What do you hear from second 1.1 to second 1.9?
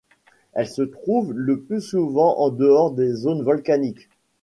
le plus